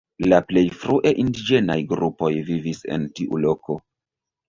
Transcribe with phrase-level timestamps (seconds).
[0.31, 3.83] La plej frue indiĝenaj grupoj vivis en tiu loko.